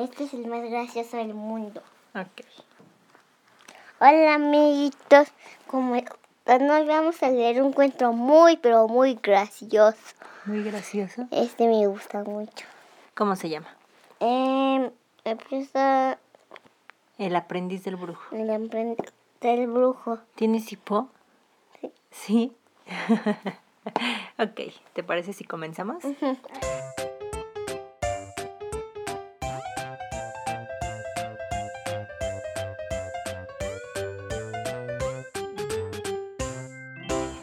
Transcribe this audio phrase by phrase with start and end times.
[0.00, 1.82] Este es el más gracioso del mundo.
[2.14, 2.40] Ok.
[3.98, 5.28] Hola amiguitos,
[5.66, 9.98] como nos vamos a leer un cuento muy pero muy gracioso.
[10.46, 11.26] Muy gracioso.
[11.30, 12.64] Este me gusta mucho.
[13.14, 13.68] ¿Cómo se llama?
[14.20, 14.90] Eh,
[15.24, 16.18] empieza
[17.18, 18.34] El aprendiz del brujo.
[18.34, 19.12] el aprendiz
[19.42, 20.18] del brujo.
[20.34, 21.08] ¿Tienes hipo?
[21.78, 21.92] Sí.
[22.10, 22.56] Sí.
[24.38, 24.60] ok,
[24.94, 26.02] ¿te parece si comenzamos?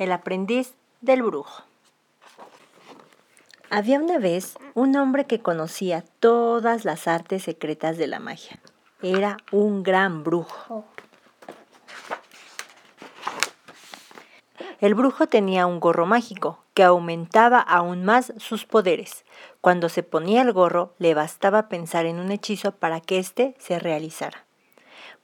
[0.07, 1.63] El aprendiz del brujo.
[3.69, 8.57] Había una vez un hombre que conocía todas las artes secretas de la magia.
[9.01, 10.85] Era un gran brujo.
[14.79, 19.25] El brujo tenía un gorro mágico que aumentaba aún más sus poderes.
[19.59, 23.77] Cuando se ponía el gorro, le bastaba pensar en un hechizo para que éste se
[23.77, 24.46] realizara.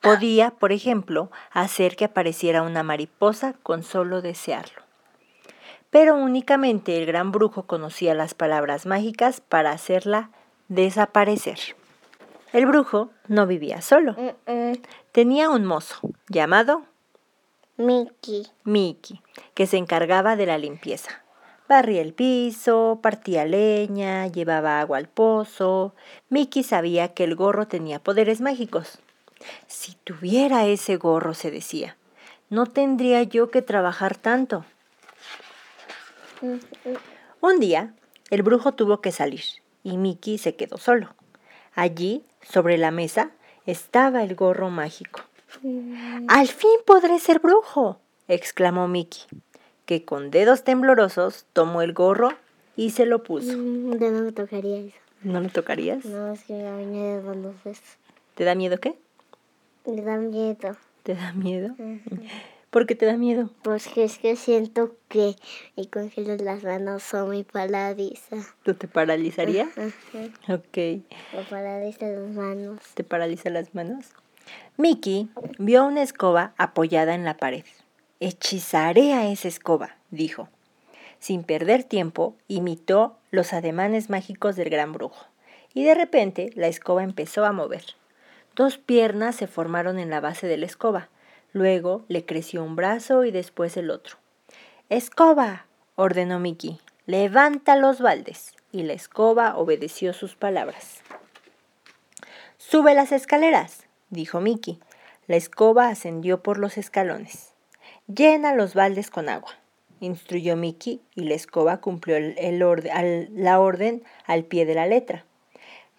[0.03, 4.81] Podía, por ejemplo, hacer que apareciera una mariposa con solo desearlo.
[5.89, 10.29] Pero únicamente el gran brujo conocía las palabras mágicas para hacerla
[10.67, 11.57] desaparecer.
[12.51, 14.13] El brujo no vivía solo.
[14.13, 14.73] Mm, mm.
[15.13, 16.83] Tenía un mozo llamado
[17.77, 18.47] Mickey.
[18.65, 19.21] Mickey,
[19.53, 21.23] que se encargaba de la limpieza.
[21.69, 25.95] Barría el piso, partía leña, llevaba agua al pozo.
[26.29, 28.99] Mickey sabía que el gorro tenía poderes mágicos.
[29.67, 31.97] Si tuviera ese gorro, se decía,
[32.49, 34.65] no tendría yo que trabajar tanto.
[36.41, 36.59] Mm, mm.
[37.41, 37.93] Un día,
[38.29, 39.43] el brujo tuvo que salir
[39.83, 41.13] y Mickey se quedó solo.
[41.75, 43.31] Allí, sobre la mesa,
[43.65, 45.21] estaba el gorro mágico.
[46.27, 49.23] Al fin podré ser brujo, exclamó Mickey,
[49.85, 52.29] que con dedos temblorosos tomó el gorro
[52.75, 53.57] y se lo puso.
[53.57, 54.97] Mm, Yo no me tocaría eso.
[55.21, 56.03] ¿No lo tocarías?
[56.05, 57.83] No, es que me da miedo los besos.
[58.35, 58.97] ¿Te da miedo qué?
[59.85, 60.77] Me da miedo.
[61.03, 61.75] ¿Te da miedo?
[62.69, 63.49] ¿Por qué te da miedo?
[63.61, 65.35] Porque es que siento que
[65.75, 68.37] me congelo las manos o me paraliza.
[68.63, 69.69] ¿Tú te paralizaría?
[70.49, 70.77] Ok.
[70.77, 72.79] Me paraliza las manos.
[72.93, 74.05] ¿Te paraliza las manos?
[74.77, 75.29] Mickey
[75.59, 77.65] vio una escoba apoyada en la pared.
[78.19, 80.49] Hechizaré a esa escoba, dijo.
[81.19, 85.27] Sin perder tiempo, imitó los ademanes mágicos del gran brujo.
[85.73, 87.83] Y de repente la escoba empezó a mover.
[88.55, 91.09] Dos piernas se formaron en la base de la escoba.
[91.53, 94.17] Luego le creció un brazo y después el otro.
[94.89, 95.65] Escoba,
[95.95, 96.79] ordenó Mickey.
[97.05, 98.53] Levanta los baldes.
[98.71, 101.01] Y la escoba obedeció sus palabras.
[102.57, 104.79] Sube las escaleras, dijo Mickey.
[105.27, 107.53] La escoba ascendió por los escalones.
[108.07, 109.53] Llena los baldes con agua,
[109.99, 115.25] instruyó Mickey, y la escoba cumplió la orden al pie de la letra.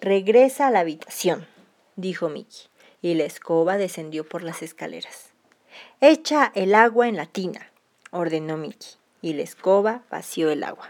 [0.00, 1.46] Regresa a la habitación,
[1.96, 2.68] dijo Mickey,
[3.02, 5.30] y la escoba descendió por las escaleras.
[6.00, 7.70] Echa el agua en la tina,
[8.10, 10.88] ordenó Mickey, y la escoba vació el agua.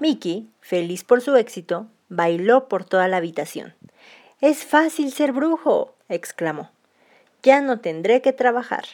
[0.00, 3.74] Mickey, feliz por su éxito, bailó por toda la habitación.
[4.40, 6.70] Es fácil ser brujo, exclamó.
[7.42, 8.84] Ya no tendré que trabajar.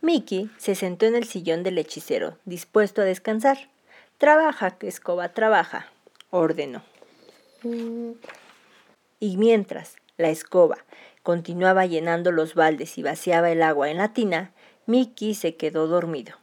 [0.00, 3.70] Mickey se sentó en el sillón del hechicero, dispuesto a descansar.
[4.18, 5.92] Trabaja, escoba, trabaja,
[6.30, 6.82] ordenó.
[7.62, 10.78] Y mientras la escoba
[11.22, 14.52] continuaba llenando los baldes y vaciaba el agua en la tina,
[14.86, 16.34] Mickey se quedó dormido.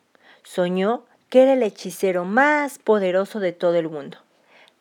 [0.43, 4.17] Soñó que era el hechicero más poderoso de todo el mundo.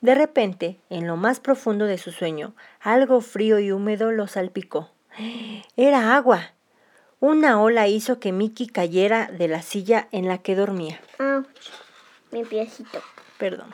[0.01, 4.91] De repente, en lo más profundo de su sueño, algo frío y húmedo lo salpicó.
[5.77, 6.53] Era agua.
[7.21, 11.01] Una ola hizo que Mickey cayera de la silla en la que dormía.
[11.21, 11.71] ouch,
[12.33, 13.01] mi piecito.
[13.39, 13.73] Perdón.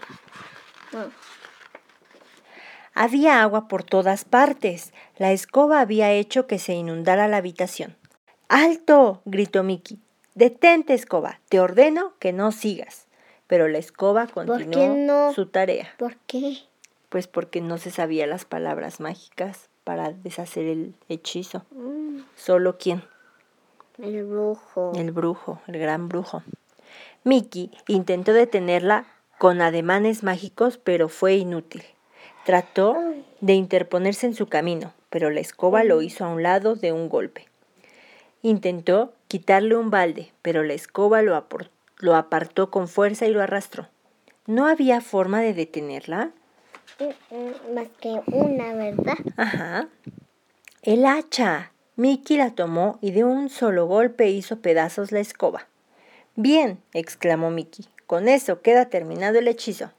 [3.00, 4.92] Había agua por todas partes.
[5.18, 7.94] La escoba había hecho que se inundara la habitación.
[8.48, 9.22] ¡Alto!
[9.24, 10.00] gritó Mickey.
[10.34, 11.38] Detente, escoba.
[11.48, 13.06] Te ordeno que no sigas.
[13.46, 15.32] Pero la escoba continuó no?
[15.32, 16.58] su tarea, ¿Por qué?
[17.08, 21.64] pues porque no se sabía las palabras mágicas para deshacer el hechizo.
[21.70, 23.04] Mm, Solo quién?
[24.02, 24.90] el brujo.
[24.96, 26.42] El brujo, el gran brujo.
[27.22, 29.06] Mickey intentó detenerla
[29.38, 31.84] con ademanes mágicos, pero fue inútil.
[32.48, 32.96] Trató
[33.42, 37.10] de interponerse en su camino, pero la escoba lo hizo a un lado de un
[37.10, 37.44] golpe.
[38.40, 41.46] Intentó quitarle un balde, pero la escoba lo,
[41.98, 43.88] lo apartó con fuerza y lo arrastró.
[44.46, 46.30] ¿No había forma de detenerla?
[46.98, 49.18] Mm, mm, Más que una, ¿verdad?
[49.36, 49.88] Ajá.
[50.80, 51.72] El hacha.
[51.96, 55.66] Mickey la tomó y de un solo golpe hizo pedazos la escoba.
[56.34, 59.92] Bien, exclamó Mickey, con eso queda terminado el hechizo.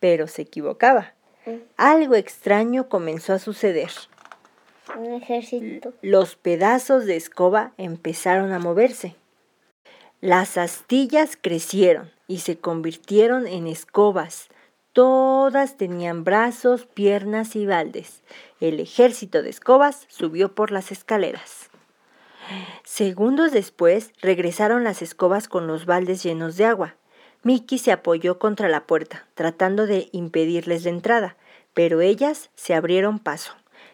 [0.00, 1.12] Pero se equivocaba.
[1.76, 3.90] Algo extraño comenzó a suceder.
[4.96, 5.92] Un ejército.
[6.02, 9.16] Los pedazos de escoba empezaron a moverse.
[10.20, 14.48] Las astillas crecieron y se convirtieron en escobas.
[14.92, 18.22] Todas tenían brazos, piernas y baldes.
[18.60, 21.68] El ejército de escobas subió por las escaleras.
[22.84, 26.94] Segundos después regresaron las escobas con los baldes llenos de agua.
[27.46, 31.36] Mickey se apoyó contra la puerta, tratando de impedirles la entrada,
[31.74, 33.52] pero ellas se abrieron paso.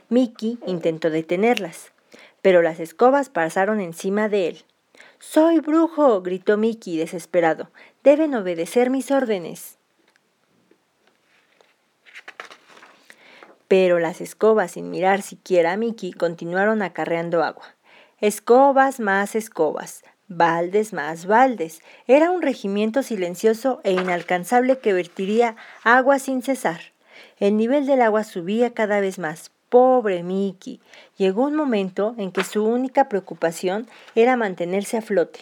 [0.08, 1.92] Mickey intentó detenerlas,
[2.40, 4.64] pero las escobas pasaron encima de él.
[5.18, 7.68] Soy brujo, gritó Mickey desesperado.
[8.02, 9.76] Deben obedecer mis órdenes.
[13.68, 17.66] Pero las escobas, sin mirar siquiera a Mickey, continuaron acarreando agua.
[18.18, 21.80] Escobas más escobas, baldes más baldes.
[22.06, 26.80] Era un regimiento silencioso e inalcanzable que vertiría agua sin cesar.
[27.38, 29.50] El nivel del agua subía cada vez más.
[29.68, 30.80] Pobre Mickey.
[31.16, 35.40] Llegó un momento en que su única preocupación era mantenerse a flote.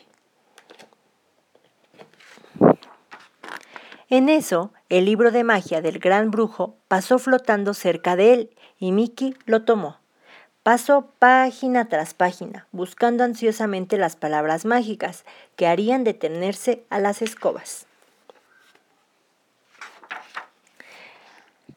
[4.08, 8.90] En eso, el libro de magia del gran brujo pasó flotando cerca de él y
[8.90, 9.99] Mickey lo tomó.
[10.62, 15.24] Pasó página tras página, buscando ansiosamente las palabras mágicas
[15.56, 17.86] que harían detenerse a las escobas.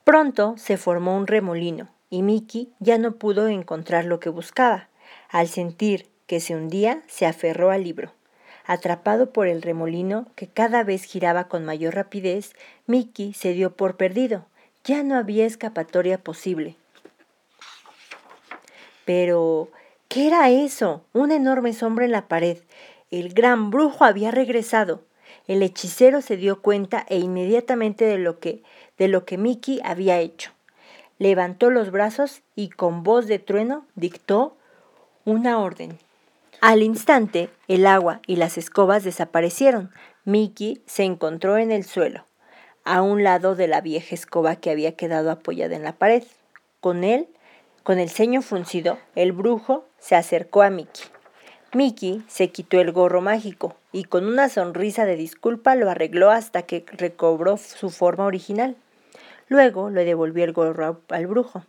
[0.03, 4.89] Pronto se formó un remolino y Mickey ya no pudo encontrar lo que buscaba.
[5.29, 8.11] Al sentir que se hundía, se aferró al libro.
[8.65, 12.53] Atrapado por el remolino, que cada vez giraba con mayor rapidez,
[12.85, 14.45] Mickey se dio por perdido.
[14.83, 16.75] Ya no había escapatoria posible.
[19.05, 19.69] Pero,
[20.07, 21.03] ¿qué era eso?
[21.13, 22.57] Una enorme sombra en la pared.
[23.11, 25.03] El gran brujo había regresado.
[25.47, 28.63] El hechicero se dio cuenta e inmediatamente de lo que,
[28.97, 30.51] de lo que Mickey había hecho.
[31.19, 34.55] Levantó los brazos y con voz de trueno dictó
[35.25, 35.97] una orden.
[36.61, 39.91] Al instante, el agua y las escobas desaparecieron.
[40.23, 42.25] Mickey se encontró en el suelo,
[42.85, 46.23] a un lado de la vieja escoba que había quedado apoyada en la pared.
[46.79, 47.27] Con él
[47.83, 51.05] con el ceño fruncido, el brujo se acercó a Mickey.
[51.73, 56.63] Mickey se quitó el gorro mágico y con una sonrisa de disculpa lo arregló hasta
[56.63, 58.75] que recobró su forma original.
[59.47, 61.63] Luego le devolvió el gorro al brujo.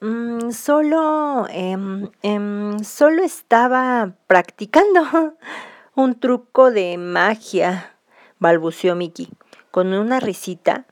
[0.00, 5.02] Mm, solo, em, em, solo estaba practicando
[5.94, 7.96] un truco de magia,
[8.38, 9.28] balbuceó Mickey,
[9.70, 10.86] con una risita,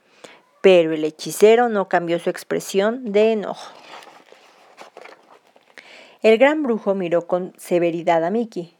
[0.60, 3.72] pero el hechicero no cambió su expresión de enojo.
[6.22, 8.76] El gran brujo miró con severidad a Mickey.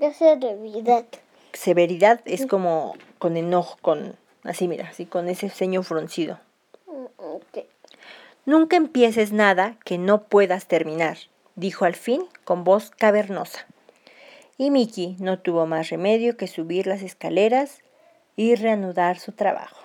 [0.00, 1.06] ¿Qué severidad?
[1.52, 6.40] Severidad es como con enojo, con así mira, así con ese ceño fruncido.
[6.86, 7.60] Mm,
[8.44, 11.18] Nunca empieces nada que no puedas terminar,
[11.54, 13.66] dijo al fin con voz cavernosa.
[14.58, 17.82] Y Mickey no tuvo más remedio que subir las escaleras
[18.34, 19.80] y reanudar su trabajo.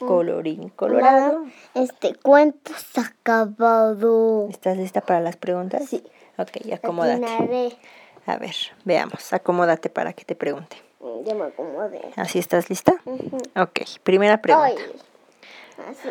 [0.00, 0.06] Mm.
[0.06, 1.46] Colorín colorado.
[1.74, 4.48] Este cuento está acabado.
[4.50, 5.86] ¿Estás lista para las preguntas?
[5.88, 6.02] Sí.
[6.36, 7.76] Ok, acomódate.
[8.26, 8.54] A ver,
[8.84, 9.32] veamos.
[9.32, 10.76] Acomódate para que te pregunte.
[11.24, 12.00] Ya me acomodé.
[12.16, 12.94] ¿Así estás lista?
[13.56, 14.80] Ok, primera pregunta.
[15.90, 16.08] Así.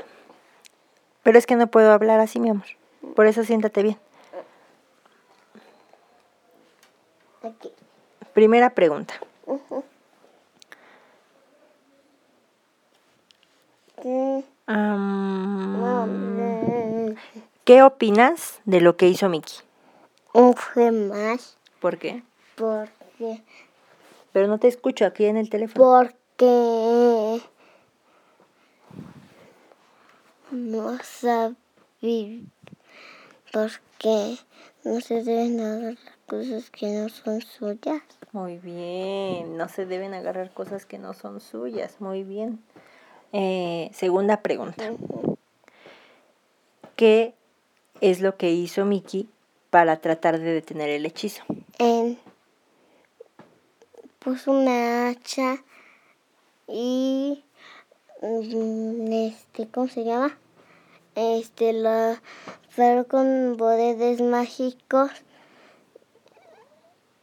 [1.23, 2.67] Pero es que no puedo hablar así, mi amor.
[3.15, 3.98] Por eso siéntate bien.
[7.41, 7.71] Aquí.
[8.33, 9.15] Primera pregunta.
[14.01, 14.43] ¿Qué?
[17.63, 19.55] ¿Qué opinas de lo que hizo Mickey?
[20.33, 21.57] Un fue más.
[21.79, 22.23] ¿Por qué?
[22.55, 23.43] Porque.
[24.31, 25.85] Pero no te escucho aquí en el teléfono.
[25.85, 27.41] Porque.
[30.49, 32.41] No sabía.
[33.51, 34.37] Porque
[34.83, 38.01] no se deben agarrar cosas que no son suyas.
[38.31, 42.01] Muy bien, no se deben agarrar cosas que no son suyas.
[42.01, 42.63] Muy bien.
[43.33, 44.93] Eh, segunda pregunta.
[46.95, 47.35] ¿Qué
[48.01, 49.29] es lo que hizo Mickey
[49.74, 51.42] para tratar de detener el hechizo?
[54.20, 55.63] Puso una hacha
[56.68, 57.44] y
[58.22, 60.38] mm, este, ¿cómo se llama?
[61.15, 62.22] Este, la
[62.75, 65.10] pero con poderes mágicos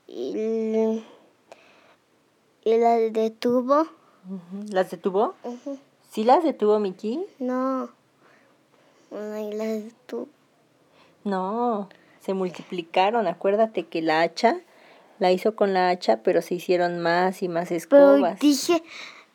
[0.08, 0.34] y,
[2.64, 3.86] y las detuvo.
[4.70, 5.36] ¿Las detuvo?
[6.10, 7.24] ¿Sí las detuvo Mickey?
[7.38, 7.90] No,
[9.12, 10.26] y las detuvo.
[11.22, 11.88] No,
[12.20, 13.26] se multiplicaron.
[13.26, 14.60] Acuérdate que la hacha
[15.18, 18.38] la hizo con la hacha, pero se hicieron más y más Pero escobas.
[18.40, 18.82] dije,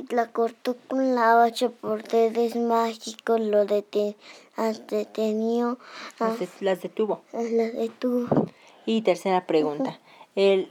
[0.10, 4.15] la cortó con la hacha por dedos mágicos, lo deten
[4.58, 5.77] las detenió,
[6.20, 7.22] Las, de- las detuvo.
[7.34, 8.48] las detuvo.
[8.86, 10.00] Y tercera pregunta.
[10.36, 10.70] El,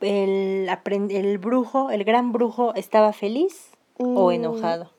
[0.00, 0.68] el,
[1.10, 4.34] el brujo, el gran brujo, ¿estaba feliz o Mm.
[4.34, 4.90] enojado?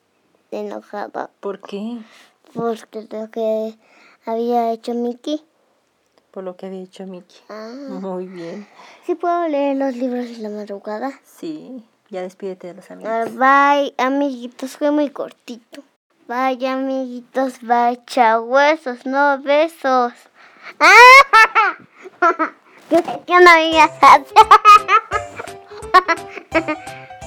[0.51, 1.97] enojada ¿Por qué?
[2.53, 3.75] porque lo que
[4.25, 5.41] había hecho Mickey.
[6.31, 7.37] Por lo que había hecho Mickey.
[7.49, 7.73] Ah.
[7.89, 8.67] Muy bien.
[9.05, 11.11] ¿Sí puedo leer los libros en la madrugada?
[11.23, 13.11] Sí, ya despídete de los amigos.
[13.11, 13.25] Ah,
[13.75, 15.83] Bye, amiguitos, fue muy cortito.
[16.27, 20.13] Bye, amiguitos, bye, chao, huesos, no besos.
[22.89, 23.91] ¿Qué, qué no digas?